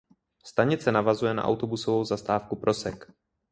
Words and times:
Stanice 0.43 0.91
navazuje 0.91 1.33
na 1.33 1.41
autobusovou 1.43 2.03
zastávku 2.03 2.55
Prosek. 2.55 3.11